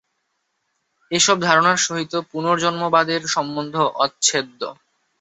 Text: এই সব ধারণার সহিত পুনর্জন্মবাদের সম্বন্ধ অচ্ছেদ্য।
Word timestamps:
এই 1.11 1.21
সব 1.21 1.37
ধারণার 1.41 1.79
সহিত 1.85 2.13
পুনর্জন্মবাদের 2.31 3.21
সম্বন্ধ 3.27 3.75
অচ্ছেদ্য। 3.97 4.61